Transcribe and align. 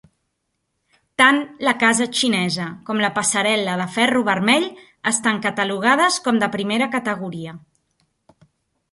Tant 1.21 1.35
la 1.65 1.73
casa 1.81 2.05
xinesa 2.19 2.63
com 2.87 3.01
la 3.03 3.11
passarel·la 3.17 3.75
de 3.81 3.85
ferro 3.97 4.23
vermell 4.29 4.65
estan 5.11 5.37
catalogades 5.43 6.17
com 6.29 6.41
de 6.45 6.49
primera 6.57 6.89
categoria. 6.97 7.55